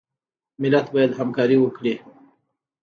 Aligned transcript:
ملت 0.61 0.85
باید 0.93 1.11
همکاري 1.19 1.57
وکړي 1.59 1.95